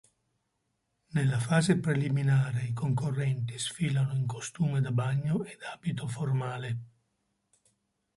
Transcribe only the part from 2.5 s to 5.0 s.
i concorrenti sfilano in costume da